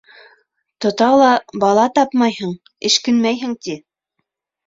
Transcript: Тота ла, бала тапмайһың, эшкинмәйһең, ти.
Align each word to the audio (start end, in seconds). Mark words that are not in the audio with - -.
Тота 0.83 1.09
ла, 1.17 1.33
бала 1.63 1.83
тапмайһың, 1.99 2.55
эшкинмәйһең, 2.91 3.53
ти. 3.67 3.77